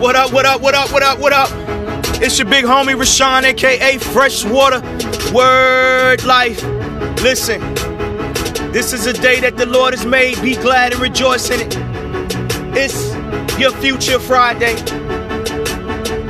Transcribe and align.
What 0.00 0.16
up, 0.16 0.32
what 0.32 0.46
up, 0.46 0.62
what 0.62 0.74
up, 0.74 0.90
what 0.90 1.02
up, 1.02 1.18
what 1.18 1.34
up? 1.34 1.50
It's 2.22 2.38
your 2.38 2.48
big 2.48 2.64
homie 2.64 2.96
Rashawn, 2.96 3.42
aka 3.42 3.98
Freshwater 3.98 4.80
Word 5.30 6.24
Life. 6.24 6.62
Listen, 7.22 7.60
this 8.72 8.94
is 8.94 9.04
a 9.04 9.12
day 9.12 9.40
that 9.40 9.58
the 9.58 9.66
Lord 9.66 9.92
has 9.92 10.06
made. 10.06 10.40
Be 10.40 10.54
glad 10.54 10.92
and 10.94 11.02
rejoice 11.02 11.50
in 11.50 11.60
it. 11.60 11.76
It's 12.74 13.12
your 13.60 13.72
future 13.72 14.18
Friday. 14.18 14.74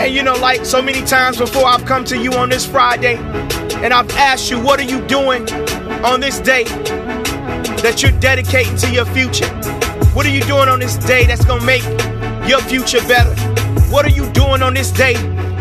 And 0.03 0.13
you 0.13 0.25
know, 0.25 0.35
like 0.35 0.65
so 0.65 0.83
many 0.83 1.07
times 1.07 1.39
before, 1.39 1.67
I've 1.67 1.85
come 1.85 2.05
to 2.07 2.19
you 2.21 2.33
on 2.33 2.49
this 2.49 2.67
Friday 2.67 3.19
and 3.19 3.95
I've 3.95 4.11
asked 4.17 4.51
you, 4.51 4.61
what 4.61 4.81
are 4.81 4.91
you 4.91 5.01
doing 5.07 5.49
on 6.05 6.19
this 6.19 6.41
day 6.41 6.65
that 7.85 8.03
you're 8.03 8.19
dedicating 8.19 8.77
to 8.79 8.91
your 8.91 9.05
future? 9.05 9.47
What 10.13 10.27
are 10.27 10.31
you 10.31 10.43
doing 10.43 10.69
on 10.69 10.81
this 10.81 10.97
day 10.97 11.25
that's 11.25 11.45
gonna 11.45 11.65
make 11.65 11.85
your 12.49 12.61
future 12.63 13.01
better? 13.07 13.50
What 13.91 14.05
are 14.07 14.11
you 14.11 14.31
doing 14.33 14.63
on 14.63 14.75
this 14.75 14.91
day 14.91 15.15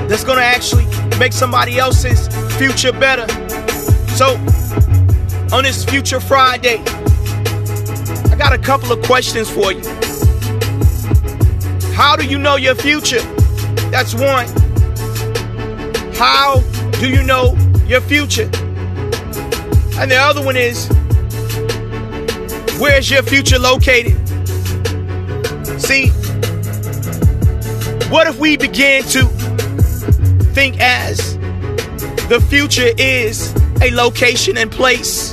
that's 0.08 0.23
gonna 0.23 0.41
actually 0.41 0.86
make 1.18 1.34
somebody 1.34 1.77
else's 1.77 2.27
future 2.58 2.91
better? 2.91 3.27
So, 4.16 4.35
on 5.52 5.63
this 5.63 5.84
Future 5.85 6.20
Friday, 6.20 6.80
I 8.32 8.35
got 8.38 8.54
a 8.54 8.58
couple 8.58 8.91
of 8.91 9.02
questions 9.04 9.49
for 9.49 9.72
you. 9.72 9.84
How 11.94 12.16
do 12.16 12.26
you 12.26 12.38
know 12.38 12.55
your 12.55 12.76
future? 12.76 13.22
That's 13.91 14.13
one. 14.13 14.48
How 16.16 16.62
do 16.99 17.10
you 17.10 17.23
know 17.23 17.55
your 17.88 18.02
future? 18.02 18.49
And 19.99 20.10
the 20.12 20.18
other 20.18 20.44
one 20.44 20.55
is, 20.55 20.88
where's 22.80 23.10
your 23.10 23.23
future 23.23 23.60
located? 23.60 24.16
See, 25.82 26.12
what 28.10 28.26
if 28.26 28.40
we 28.40 28.57
begin 28.57 29.04
to 29.04 29.26
think 30.54 30.79
as 30.79 31.38
the 32.27 32.43
future 32.49 32.90
is 32.98 33.54
a 33.84 33.91
location 33.91 34.57
and 34.57 34.71
place? 34.71 35.32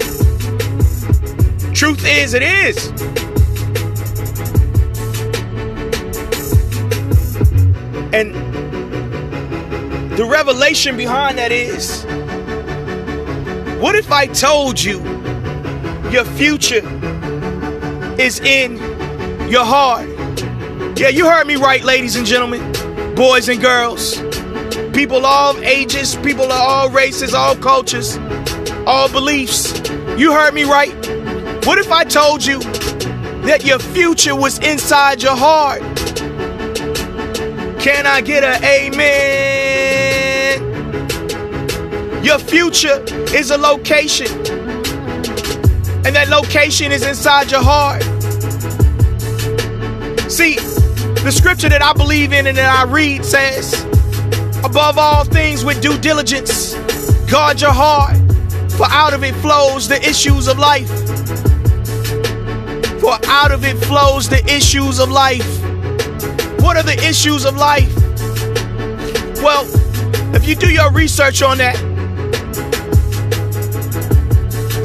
Truth 1.72 2.04
is, 2.06 2.34
it 2.34 2.42
is. 2.42 2.88
And 8.12 8.34
the 10.16 10.26
revelation 10.26 10.96
behind 10.96 11.38
that 11.38 11.52
is 11.52 12.04
what 13.80 13.94
if 13.94 14.10
I 14.10 14.26
told 14.26 14.82
you 14.82 15.02
your 16.10 16.24
future 16.24 16.86
is 18.18 18.40
in 18.40 18.78
your 19.50 19.64
heart? 19.64 20.15
Yeah, 20.96 21.08
you 21.08 21.26
heard 21.26 21.46
me 21.46 21.56
right, 21.56 21.84
ladies 21.84 22.16
and 22.16 22.26
gentlemen, 22.26 22.72
boys 23.14 23.50
and 23.50 23.60
girls, 23.60 24.16
people 24.94 25.26
all 25.26 25.54
ages, 25.58 26.16
people 26.16 26.46
of 26.46 26.52
all 26.52 26.88
races, 26.88 27.34
all 27.34 27.54
cultures, 27.54 28.16
all 28.86 29.06
beliefs. 29.12 29.78
You 30.16 30.32
heard 30.32 30.54
me 30.54 30.64
right. 30.64 30.94
What 31.66 31.78
if 31.78 31.92
I 31.92 32.04
told 32.04 32.46
you 32.46 32.60
that 33.42 33.66
your 33.66 33.78
future 33.78 34.34
was 34.34 34.58
inside 34.60 35.22
your 35.22 35.36
heart? 35.36 35.82
Can 37.78 38.06
I 38.06 38.22
get 38.22 38.42
an 38.42 38.64
amen? 38.64 39.04
Your 42.24 42.38
future 42.38 43.04
is 43.36 43.50
a 43.50 43.58
location, 43.58 44.28
and 46.06 46.16
that 46.16 46.28
location 46.30 46.90
is 46.90 47.04
inside 47.06 47.50
your 47.50 47.62
heart. 47.62 48.02
See, 50.30 50.56
the 51.26 51.32
scripture 51.32 51.68
that 51.68 51.82
I 51.82 51.92
believe 51.92 52.32
in 52.32 52.46
and 52.46 52.56
that 52.56 52.72
I 52.72 52.88
read 52.88 53.24
says, 53.24 53.82
above 54.64 54.96
all 54.96 55.24
things 55.24 55.64
with 55.64 55.82
due 55.82 55.98
diligence, 55.98 56.74
guard 57.28 57.60
your 57.60 57.72
heart, 57.72 58.16
for 58.74 58.86
out 58.90 59.12
of 59.12 59.24
it 59.24 59.34
flows 59.34 59.88
the 59.88 60.00
issues 60.08 60.46
of 60.46 60.60
life. 60.60 60.88
For 63.00 63.18
out 63.26 63.50
of 63.50 63.64
it 63.64 63.74
flows 63.86 64.28
the 64.28 64.40
issues 64.46 65.00
of 65.00 65.10
life. 65.10 65.44
What 66.60 66.76
are 66.76 66.84
the 66.84 66.96
issues 67.04 67.44
of 67.44 67.56
life? 67.56 67.92
Well, 69.42 69.66
if 70.32 70.46
you 70.46 70.54
do 70.54 70.72
your 70.72 70.92
research 70.92 71.42
on 71.42 71.58
that, 71.58 71.74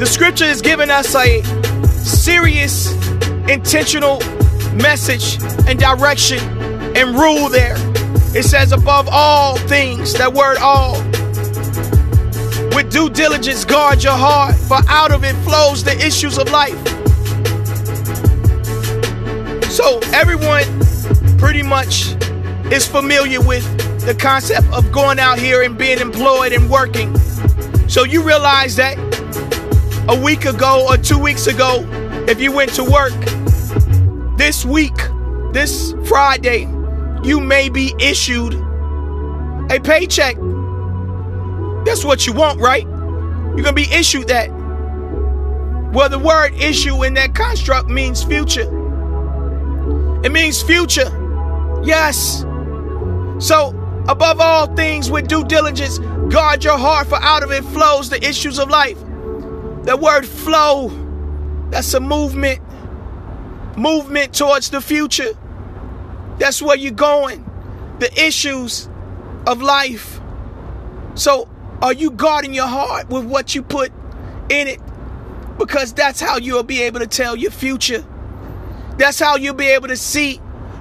the 0.00 0.06
scripture 0.06 0.46
is 0.46 0.60
giving 0.60 0.90
us 0.90 1.14
a 1.14 1.40
serious, 2.02 2.92
intentional 3.48 4.20
message 4.74 5.38
and 5.66 5.78
direction 5.78 6.38
and 6.96 7.14
rule 7.14 7.48
there. 7.48 7.76
It 8.34 8.44
says, 8.44 8.72
above 8.72 9.08
all 9.10 9.56
things, 9.58 10.14
that 10.14 10.32
word 10.32 10.56
all. 10.58 10.94
With 12.74 12.90
due 12.90 13.10
diligence, 13.10 13.64
guard 13.64 14.02
your 14.02 14.14
heart, 14.14 14.54
for 14.54 14.78
out 14.88 15.12
of 15.12 15.24
it 15.24 15.34
flows 15.44 15.84
the 15.84 15.94
issues 15.98 16.38
of 16.38 16.50
life. 16.50 16.78
So, 19.70 20.00
everyone 20.14 20.64
pretty 21.38 21.62
much 21.62 22.14
is 22.72 22.86
familiar 22.86 23.40
with 23.40 23.64
the 24.06 24.14
concept 24.14 24.66
of 24.72 24.90
going 24.90 25.18
out 25.18 25.38
here 25.38 25.62
and 25.62 25.76
being 25.76 25.98
employed 25.98 26.52
and 26.52 26.70
working. 26.70 27.16
So, 27.88 28.04
you 28.04 28.22
realize 28.22 28.76
that 28.76 28.96
a 30.08 30.18
week 30.18 30.46
ago 30.46 30.86
or 30.88 30.96
two 30.96 31.18
weeks 31.18 31.46
ago, 31.46 31.86
if 32.26 32.40
you 32.40 32.52
went 32.52 32.72
to 32.74 32.84
work, 32.84 33.12
this 34.36 34.64
week, 34.64 34.96
this 35.52 35.94
Friday, 36.04 36.62
you 37.22 37.40
may 37.40 37.68
be 37.68 37.94
issued 37.98 38.54
a 39.70 39.78
paycheck. 39.80 40.36
That's 41.84 42.04
what 42.04 42.26
you 42.26 42.32
want, 42.32 42.60
right? 42.60 42.84
You're 42.84 43.62
going 43.62 43.64
to 43.64 43.72
be 43.74 43.92
issued 43.92 44.28
that. 44.28 44.50
Well, 45.92 46.08
the 46.08 46.18
word 46.18 46.54
issue 46.54 47.04
in 47.04 47.14
that 47.14 47.34
construct 47.34 47.88
means 47.88 48.22
future. 48.22 48.68
It 50.24 50.32
means 50.32 50.62
future. 50.62 51.10
Yes. 51.82 52.40
So, 53.38 53.70
above 54.08 54.40
all 54.40 54.74
things, 54.74 55.10
with 55.10 55.28
due 55.28 55.44
diligence, 55.44 55.98
guard 56.32 56.64
your 56.64 56.78
heart, 56.78 57.08
for 57.08 57.16
out 57.16 57.42
of 57.42 57.50
it 57.50 57.64
flows 57.64 58.08
the 58.08 58.24
issues 58.26 58.58
of 58.58 58.70
life. 58.70 58.98
The 59.84 59.98
word 60.00 60.26
flow, 60.26 60.88
that's 61.70 61.92
a 61.94 62.00
movement 62.00 62.60
movement 63.76 64.34
towards 64.34 64.70
the 64.70 64.80
future. 64.80 65.32
That's 66.38 66.60
where 66.60 66.76
you're 66.76 66.92
going. 66.92 67.48
The 67.98 68.12
issues 68.24 68.88
of 69.46 69.62
life. 69.62 70.20
So, 71.14 71.48
are 71.80 71.92
you 71.92 72.10
guarding 72.10 72.54
your 72.54 72.66
heart 72.66 73.08
with 73.08 73.24
what 73.24 73.54
you 73.54 73.62
put 73.62 73.92
in 74.48 74.68
it? 74.68 74.80
Because 75.58 75.92
that's 75.92 76.20
how 76.20 76.38
you'll 76.38 76.62
be 76.62 76.82
able 76.82 77.00
to 77.00 77.06
tell 77.06 77.36
your 77.36 77.50
future. 77.50 78.04
That's 78.98 79.18
how 79.18 79.36
you'll 79.36 79.54
be 79.54 79.68
able 79.68 79.88
to 79.88 79.96
see 79.96 80.36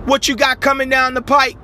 what 0.05 0.27
you 0.27 0.35
got 0.35 0.61
coming 0.61 0.89
down 0.89 1.13
the 1.13 1.21
pike. 1.21 1.57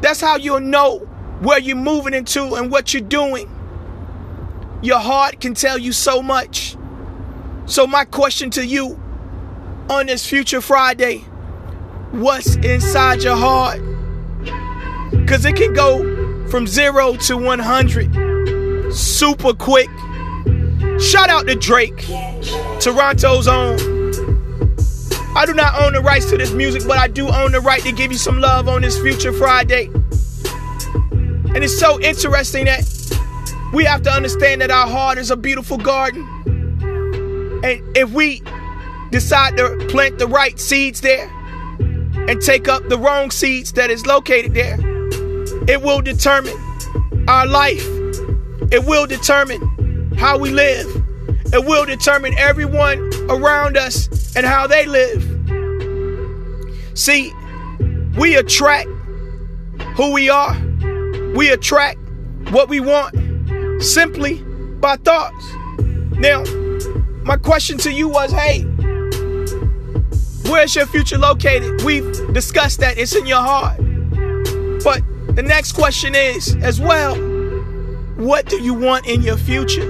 That's 0.00 0.20
how 0.20 0.36
you'll 0.36 0.60
know 0.60 0.98
where 1.40 1.58
you're 1.58 1.76
moving 1.76 2.14
into 2.14 2.54
and 2.54 2.70
what 2.70 2.92
you're 2.92 3.02
doing. 3.02 3.54
Your 4.82 4.98
heart 4.98 5.40
can 5.40 5.54
tell 5.54 5.78
you 5.78 5.92
so 5.92 6.22
much. 6.22 6.76
So, 7.66 7.86
my 7.86 8.04
question 8.04 8.50
to 8.50 8.64
you 8.64 9.00
on 9.90 10.06
this 10.06 10.26
Future 10.26 10.60
Friday 10.60 11.24
what's 12.12 12.56
inside 12.56 13.22
your 13.22 13.36
heart. 13.36 13.80
Because 15.10 15.44
it 15.44 15.56
can 15.56 15.72
go 15.74 16.46
from 16.48 16.66
zero 16.66 17.16
to 17.16 17.36
100 17.36 18.92
super 18.92 19.52
quick. 19.54 19.88
Shout 21.00 21.28
out 21.28 21.46
to 21.46 21.54
Drake, 21.54 22.06
Toronto's 22.80 23.46
own. 23.46 23.78
I 25.36 25.44
do 25.46 25.54
not 25.54 25.80
own 25.80 25.92
the 25.92 26.00
rights 26.00 26.28
to 26.30 26.36
this 26.36 26.52
music, 26.52 26.82
but 26.86 26.98
I 26.98 27.06
do 27.06 27.28
own 27.28 27.52
the 27.52 27.60
right 27.60 27.82
to 27.82 27.92
give 27.92 28.10
you 28.10 28.18
some 28.18 28.40
love 28.40 28.68
on 28.68 28.82
this 28.82 28.98
Future 28.98 29.32
Friday. 29.32 29.86
And 31.54 31.64
it's 31.64 31.78
so 31.78 32.00
interesting 32.00 32.64
that 32.64 32.84
we 33.72 33.84
have 33.84 34.02
to 34.02 34.10
understand 34.10 34.62
that 34.62 34.70
our 34.70 34.86
heart 34.86 35.18
is 35.18 35.30
a 35.30 35.36
beautiful 35.36 35.78
garden. 35.78 36.26
And 37.62 37.96
if 37.96 38.10
we 38.10 38.42
decide 39.10 39.56
to 39.56 39.76
plant 39.88 40.18
the 40.18 40.26
right 40.26 40.58
seeds 40.58 41.00
there 41.00 41.28
and 42.28 42.40
take 42.40 42.68
up 42.68 42.88
the 42.88 42.98
wrong 42.98 43.30
seeds 43.30 43.72
that 43.72 43.90
is 43.90 44.06
located 44.06 44.54
there, 44.54 44.78
it 45.68 45.82
will 45.82 46.00
determine 46.00 46.56
our 47.28 47.46
life. 47.46 47.86
It 48.70 48.84
will 48.84 49.06
determine 49.06 50.12
how 50.16 50.38
we 50.38 50.50
live. 50.50 50.86
It 51.52 51.64
will 51.64 51.86
determine 51.86 52.36
everyone 52.36 52.98
around 53.30 53.76
us 53.76 54.36
and 54.36 54.44
how 54.44 54.66
they 54.66 54.84
live. 54.84 55.22
See, 56.94 57.32
we 58.18 58.36
attract 58.36 58.88
who 59.96 60.12
we 60.12 60.28
are. 60.28 60.54
We 61.34 61.50
attract 61.50 61.98
what 62.50 62.68
we 62.68 62.80
want 62.80 63.14
simply 63.82 64.42
by 64.80 64.96
thoughts. 64.96 65.44
Now, 66.18 66.44
my 67.24 67.36
question 67.36 67.78
to 67.78 67.92
you 67.92 68.08
was 68.08 68.32
hey, 68.32 68.64
Where's 70.48 70.74
your 70.74 70.86
future 70.86 71.18
located? 71.18 71.82
We've 71.82 72.32
discussed 72.32 72.80
that. 72.80 72.96
It's 72.96 73.14
in 73.14 73.26
your 73.26 73.40
heart. 73.40 73.76
But 74.82 75.02
the 75.36 75.42
next 75.46 75.72
question 75.72 76.14
is, 76.14 76.56
as 76.62 76.80
well, 76.80 77.14
what 78.16 78.46
do 78.46 78.60
you 78.60 78.72
want 78.72 79.06
in 79.06 79.22
your 79.22 79.36
future? 79.36 79.86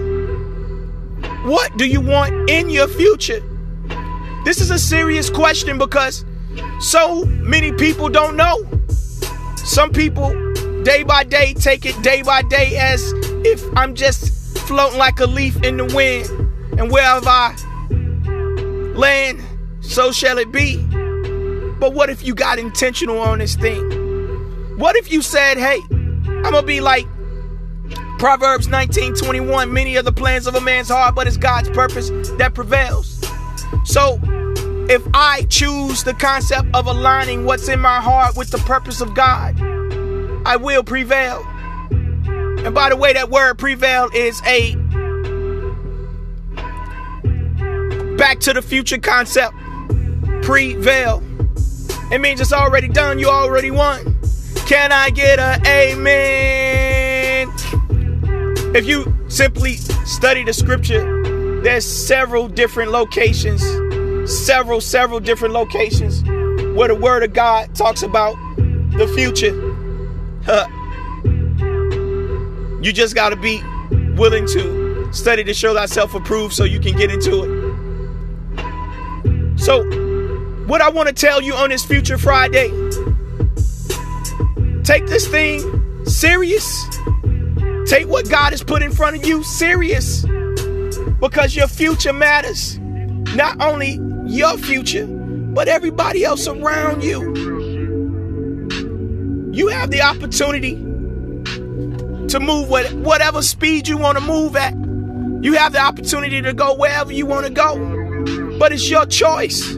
What 1.45 1.77
do 1.77 1.87
you 1.87 2.01
want 2.01 2.51
in 2.51 2.71
your 2.71 2.89
future? 2.89 3.41
This 4.45 4.61
is 4.61 4.71
a 4.71 4.79
serious 4.79 5.31
question 5.31 5.79
because 5.79 6.25
so 6.81 7.25
many 7.25 7.73
people 7.73 8.09
don't 8.09 8.37
know. 8.37 8.67
Some 9.57 9.93
people, 9.93 10.31
day 10.83 11.05
by 11.05 11.23
day, 11.25 11.55
take 11.55 11.87
it 11.87 12.01
day 12.03 12.23
by 12.23 12.43
day 12.43 12.77
as 12.77 13.13
if 13.45 13.65
I'm 13.77 13.95
just 13.95 14.59
floating 14.67 14.99
like 14.99 15.21
a 15.21 15.27
leaf 15.27 15.63
in 15.63 15.77
the 15.77 15.85
wind, 15.85 16.29
and 16.79 16.91
wherever 16.91 17.29
I 17.29 17.55
land, 18.95 19.41
so 19.89 20.13
shall 20.13 20.39
it 20.39 20.53
be. 20.53 20.77
But 21.81 21.95
what 21.95 22.11
if 22.11 22.25
you 22.25 22.35
got 22.35 22.59
intentional 22.59 23.19
on 23.19 23.39
this 23.39 23.57
thing? 23.57 23.83
What 24.79 24.95
if 24.97 25.11
you 25.11 25.23
said, 25.23 25.59
hey, 25.59 25.81
I'm 25.91 26.43
gonna 26.43 26.63
be 26.63 26.81
like 26.81 27.07
Proverbs 28.19 28.69
19 28.69 29.15
21, 29.15 29.73
many 29.73 29.97
are 29.97 30.03
the 30.03 30.13
plans 30.13 30.47
of 30.47 30.55
a 30.55 30.61
man's 30.61 30.89
heart, 30.89 31.15
but 31.15 31.27
it's 31.27 31.37
God's 31.37 31.71
purpose 31.71 32.11
that 32.39 32.53
prevails. 32.55 33.25
So, 33.85 34.21
if 34.91 35.03
I 35.15 35.47
choose 35.49 36.05
the 36.05 36.15
concept 36.15 36.69
of 36.75 36.87
aligning 36.87 37.45
what's 37.45 37.69
in 37.69 37.81
my 37.81 38.01
heart 38.01 38.37
with 38.37 38.51
the 38.51 38.59
purpose 38.59 39.01
of 39.01 39.15
God, 39.15 39.61
I 40.47 40.57
will 40.57 40.83
prevail. 40.83 41.45
And 41.91 42.75
by 42.75 42.89
the 42.89 42.97
way, 42.97 43.13
that 43.13 43.31
word 43.31 43.59
prevail 43.59 44.11
is 44.15 44.43
a 44.47 44.75
back 48.17 48.41
to 48.41 48.53
the 48.53 48.63
future 48.63 48.99
concept. 48.99 49.55
Prevail. 50.49 51.23
It 52.11 52.23
means 52.23 52.41
it's 52.41 52.55
already 52.55 52.89
done, 52.89 53.19
you 53.19 53.29
already 53.29 53.71
won. 53.71 54.17
Can 54.65 54.93
I 54.93 55.11
get 55.11 55.39
a 55.39 55.61
amen? 55.69 57.53
If 58.75 58.87
you 58.87 59.15
simply 59.29 59.75
study 59.75 60.45
the 60.45 60.55
scripture, 60.55 61.61
there's 61.63 61.85
several 61.85 62.49
different 62.49 62.93
locations, 62.93 63.63
several, 64.47 64.81
several 64.81 65.21
different 65.21 65.53
locations 65.53 66.23
where 66.75 66.89
the 66.89 66.95
word 66.95 67.25
of 67.25 67.35
God 67.35 67.75
talks 67.75 68.03
about 68.03 68.35
the 68.97 69.07
future. 69.15 69.53
Huh. 70.47 70.67
You 72.83 72.91
just 72.95 73.15
got 73.15 73.29
to 73.29 73.37
be 73.37 73.63
willing 74.15 74.47
to 74.47 75.13
study 75.13 75.45
to 75.45 75.53
show 75.53 75.75
thyself 75.75 76.15
approved 76.15 76.55
so 76.55 76.65
you 76.65 76.81
can 76.81 76.97
get 76.97 77.11
into 77.11 77.45
it. 77.45 77.69
So, 79.61 80.08
what 80.69 80.81
I 80.81 80.91
want 80.91 81.09
to 81.09 81.15
tell 81.15 81.43
you 81.43 81.55
on 81.55 81.71
this 81.71 81.85
Future 81.85 82.19
Friday 82.19 82.69
take 84.85 85.07
this 85.07 85.27
thing 85.27 86.05
serious 86.07 86.87
Take 87.89 88.07
what 88.07 88.29
God 88.29 88.51
has 88.51 88.63
put 88.63 88.83
in 88.83 88.93
front 88.93 89.17
of 89.17 89.25
you 89.25 89.43
serious 89.43 90.27
because 91.21 91.57
your 91.57 91.69
future 91.69 92.13
matters. 92.13 92.79
Not 93.35 93.63
only 93.63 93.99
your 94.27 94.59
future, 94.59 95.07
but 95.07 95.69
everybody 95.69 96.23
else 96.23 96.47
around 96.47 97.03
you. 97.03 97.21
You 99.55 99.69
have 99.69 99.91
the 99.91 100.03
opportunity 100.03 100.75
to 102.29 102.41
move 102.41 102.69
with 102.69 102.93
whatever 102.93 103.41
speed 103.41 103.89
you 103.89 103.97
want 103.97 104.19
to 104.19 104.25
move 104.25 104.55
at. 104.55 104.75
You 105.43 105.55
have 105.55 105.73
the 105.73 105.81
opportunity 105.81 106.43
to 106.43 106.53
go 106.53 106.75
wherever 106.75 107.11
you 107.11 107.25
want 107.25 107.47
to 107.47 107.53
go. 107.53 108.59
But 108.59 108.73
it's 108.73 108.91
your 108.91 109.07
choice. 109.07 109.78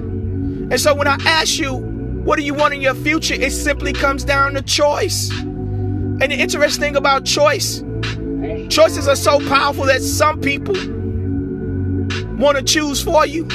And 0.70 0.80
so 0.80 0.94
when 0.94 1.08
I 1.08 1.16
ask 1.24 1.58
you, 1.58 1.74
what 1.74 2.36
do 2.36 2.42
you 2.42 2.54
want 2.54 2.74
in 2.74 2.80
your 2.80 2.94
future? 2.94 3.34
It 3.34 3.52
simply 3.52 3.92
comes 3.92 4.24
down 4.24 4.54
to 4.54 4.62
choice. 4.62 5.30
And 5.30 6.20
the 6.20 6.36
interesting 6.36 6.80
thing 6.80 6.96
about 6.96 7.24
choice, 7.24 7.82
Choices 8.70 9.06
are 9.06 9.16
so 9.16 9.38
powerful 9.48 9.84
that 9.84 10.00
some 10.00 10.40
people 10.40 10.74
want 12.36 12.56
to 12.56 12.62
choose 12.62 13.02
for 13.02 13.26
you. 13.26 13.46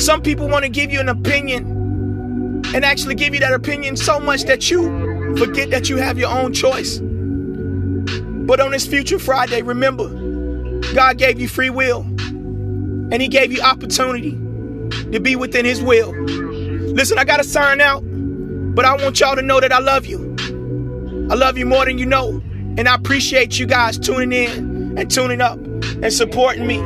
Some 0.00 0.20
people 0.20 0.48
want 0.48 0.64
to 0.64 0.68
give 0.68 0.90
you 0.90 0.98
an 0.98 1.08
opinion 1.08 2.64
and 2.74 2.84
actually 2.84 3.14
give 3.14 3.34
you 3.34 3.40
that 3.40 3.52
opinion 3.52 3.96
so 3.96 4.18
much 4.18 4.42
that 4.44 4.68
you 4.68 5.36
forget 5.36 5.70
that 5.70 5.88
you 5.88 5.96
have 5.98 6.18
your 6.18 6.30
own 6.30 6.52
choice. 6.52 6.98
But 6.98 8.58
on 8.58 8.72
this 8.72 8.84
Future 8.84 9.20
Friday, 9.20 9.62
remember, 9.62 10.08
God 10.92 11.16
gave 11.18 11.40
you 11.40 11.46
free 11.46 11.70
will 11.70 12.00
and 12.00 13.22
He 13.22 13.28
gave 13.28 13.52
you 13.52 13.60
opportunity 13.62 14.32
to 15.12 15.20
be 15.20 15.36
within 15.36 15.64
His 15.64 15.82
will. 15.82 16.12
Listen, 16.12 17.18
I 17.18 17.24
got 17.24 17.38
to 17.38 17.44
sign 17.44 17.80
out, 17.80 18.00
but 18.00 18.84
I 18.84 18.94
want 19.02 19.20
y'all 19.20 19.36
to 19.36 19.42
know 19.42 19.60
that 19.60 19.72
I 19.72 19.78
love 19.78 20.06
you. 20.06 20.34
I 21.30 21.34
love 21.34 21.58
you 21.58 21.66
more 21.66 21.84
than 21.84 21.98
you 21.98 22.06
know. 22.06 22.42
And 22.78 22.88
I 22.88 22.94
appreciate 22.94 23.58
you 23.58 23.66
guys 23.66 23.98
tuning 23.98 24.32
in 24.32 24.98
and 24.98 25.10
tuning 25.10 25.40
up 25.40 25.58
and 25.58 26.12
supporting 26.12 26.66
me. 26.66 26.80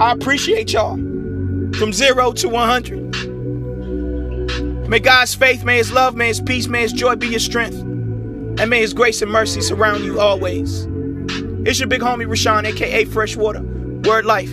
I 0.00 0.12
appreciate 0.12 0.72
y'all 0.72 0.96
from 0.96 1.92
zero 1.92 2.32
to 2.32 2.48
100. 2.48 4.88
May 4.88 4.98
God's 4.98 5.34
faith, 5.34 5.64
may 5.64 5.76
His 5.76 5.92
love, 5.92 6.16
may 6.16 6.28
His 6.28 6.40
peace, 6.40 6.66
may 6.66 6.82
His 6.82 6.92
joy 6.92 7.16
be 7.16 7.28
your 7.28 7.40
strength. 7.40 7.78
And 7.78 8.68
may 8.68 8.80
His 8.80 8.92
grace 8.92 9.22
and 9.22 9.30
mercy 9.30 9.60
surround 9.60 10.04
you 10.04 10.20
always. 10.20 10.86
It's 11.64 11.78
your 11.78 11.88
big 11.88 12.00
homie 12.00 12.26
Rashawn, 12.26 12.64
aka 12.64 13.04
Freshwater. 13.04 13.62
Word 14.08 14.24
life. 14.24 14.50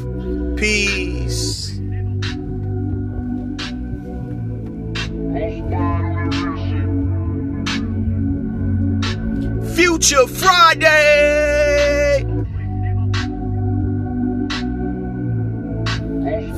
Peace. 0.57 1.56
Future 9.97 10.27
Friday. 10.27 12.23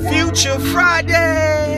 Future 0.09 0.59
Friday. 0.59 1.68